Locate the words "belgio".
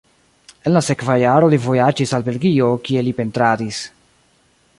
2.31-2.71